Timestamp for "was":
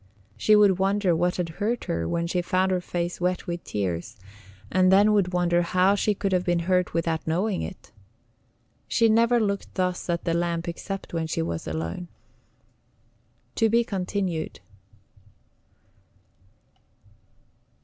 11.43-11.67